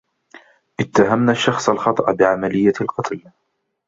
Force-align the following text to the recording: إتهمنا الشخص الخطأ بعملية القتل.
إتهمنا 0.79 1.31
الشخص 1.31 1.69
الخطأ 1.69 2.11
بعملية 2.11 2.73
القتل. 2.81 3.21